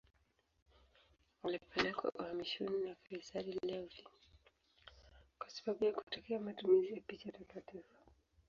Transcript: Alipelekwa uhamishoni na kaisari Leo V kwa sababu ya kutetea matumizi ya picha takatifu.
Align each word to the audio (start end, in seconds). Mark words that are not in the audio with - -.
Alipelekwa 1.43 2.11
uhamishoni 2.11 2.85
na 2.85 2.95
kaisari 3.09 3.59
Leo 3.63 3.83
V 3.85 4.03
kwa 5.39 5.49
sababu 5.49 5.85
ya 5.85 5.91
kutetea 5.93 6.39
matumizi 6.39 6.93
ya 6.93 7.01
picha 7.07 7.31
takatifu. 7.31 7.95